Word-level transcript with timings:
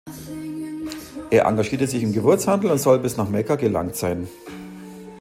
Er 1.29 1.45
engagierte 1.45 1.85
sich 1.85 2.01
im 2.01 2.11
Gewürzhandel 2.11 2.71
und 2.71 2.79
soll 2.79 2.97
bis 2.97 3.17
nach 3.17 3.29
Mekka 3.29 3.55
gelangt 3.55 3.95
sein. 3.95 4.27